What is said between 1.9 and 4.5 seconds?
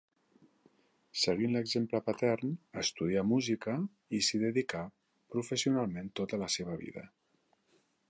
patern, estudià música i s'hi